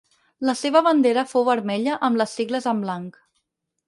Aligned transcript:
La 0.49 0.53
seva 0.59 0.79
bandera 0.85 1.25
fou 1.33 1.45
vermella 1.49 1.97
amb 2.07 2.19
les 2.21 2.33
sigles 2.39 2.67
amb 2.73 2.87
blanc. 2.87 3.21